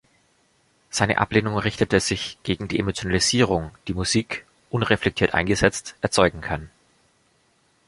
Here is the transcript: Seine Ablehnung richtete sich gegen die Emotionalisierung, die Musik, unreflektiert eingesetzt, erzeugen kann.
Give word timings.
Seine 0.89 1.19
Ablehnung 1.19 1.59
richtete 1.59 1.99
sich 1.99 2.39
gegen 2.41 2.67
die 2.67 2.79
Emotionalisierung, 2.79 3.69
die 3.87 3.93
Musik, 3.93 4.47
unreflektiert 4.71 5.35
eingesetzt, 5.35 5.95
erzeugen 6.01 6.41
kann. 6.41 6.71